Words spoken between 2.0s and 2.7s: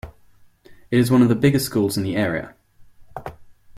the area.